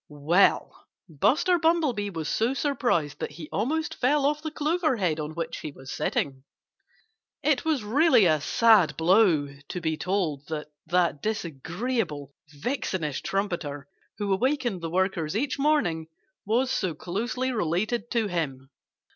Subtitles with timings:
[0.09, 5.35] Well, Buster Bumblebee was so surprised that he almost fell off the clover head on
[5.35, 6.43] which he was sitting.
[7.43, 13.87] It was really a sad blow to be told that that disagreeable, vixenish trumpeter,
[14.17, 16.07] who awakened the workers each morning,
[16.47, 18.71] was so closely related to him.